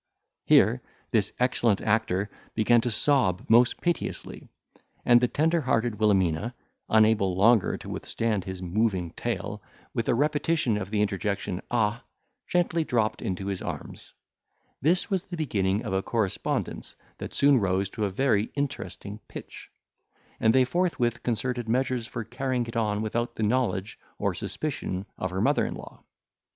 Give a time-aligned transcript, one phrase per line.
[0.45, 0.81] Here
[1.11, 4.49] this excellent actor began to sob most piteously,
[5.05, 6.55] and the tender hearted Wilhelmina,
[6.89, 9.61] unable longer to withstand his moving tale,
[9.93, 12.03] with a repetition of the interjection, ah!
[12.47, 14.13] gently dropped into his arms.
[14.81, 19.69] This was the beginning of a correspondence that soon rose to a very interesting pitch;
[20.39, 25.29] and they forthwith concerted measures for carrying it on without the knowledge or suspicion of
[25.29, 26.03] her mother in law.